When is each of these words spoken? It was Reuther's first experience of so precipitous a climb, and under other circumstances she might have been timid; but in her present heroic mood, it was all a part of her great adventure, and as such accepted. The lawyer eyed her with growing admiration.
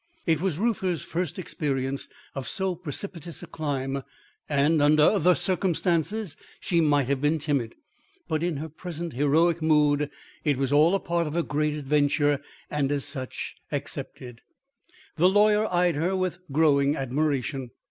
It 0.25 0.41
was 0.41 0.57
Reuther's 0.57 1.03
first 1.03 1.37
experience 1.37 2.07
of 2.33 2.47
so 2.47 2.73
precipitous 2.73 3.43
a 3.43 3.45
climb, 3.45 4.01
and 4.49 4.81
under 4.81 5.03
other 5.03 5.35
circumstances 5.35 6.35
she 6.59 6.81
might 6.81 7.05
have 7.07 7.21
been 7.21 7.37
timid; 7.37 7.75
but 8.27 8.41
in 8.41 8.57
her 8.57 8.67
present 8.67 9.13
heroic 9.13 9.61
mood, 9.61 10.09
it 10.43 10.57
was 10.57 10.73
all 10.73 10.95
a 10.95 10.99
part 10.99 11.27
of 11.27 11.35
her 11.35 11.43
great 11.43 11.75
adventure, 11.75 12.39
and 12.67 12.91
as 12.91 13.05
such 13.05 13.55
accepted. 13.71 14.41
The 15.17 15.29
lawyer 15.29 15.71
eyed 15.71 15.97
her 15.97 16.15
with 16.15 16.39
growing 16.51 16.95
admiration. 16.95 17.69